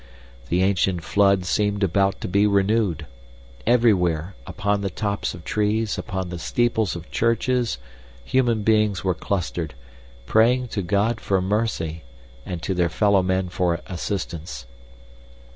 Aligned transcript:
The 0.49 0.63
ancient 0.63 1.03
flood 1.03 1.45
seemed 1.45 1.83
about 1.83 2.21
to 2.21 2.27
be 2.27 2.47
renewed. 2.47 3.05
Everywhere, 3.67 4.33
upon 4.47 4.81
the 4.81 4.89
tops 4.89 5.35
of 5.35 5.43
trees, 5.45 5.95
upon 5.95 6.29
the 6.29 6.39
steeples 6.39 6.95
of 6.95 7.11
churches, 7.11 7.77
human 8.25 8.63
beings 8.63 9.03
were 9.03 9.13
clustered, 9.13 9.75
praying 10.25 10.69
to 10.69 10.81
God 10.81 11.21
for 11.21 11.39
mercy 11.39 12.01
and 12.47 12.63
to 12.63 12.73
their 12.73 12.89
fellow 12.89 13.21
men 13.21 13.49
for 13.49 13.79
assistance. 13.85 14.65